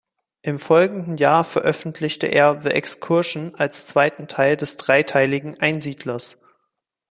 Im 0.41 0.57
folgenden 0.57 1.17
Jahr 1.17 1.43
veröffentlichte 1.43 2.25
er 2.25 2.59
"The 2.59 2.69
Excursion" 2.69 3.53
als 3.53 3.85
zweiten 3.85 4.27
Teil 4.27 4.57
des 4.57 4.77
dreiteiligen 4.77 5.59
"Einsiedlers". 5.59 6.41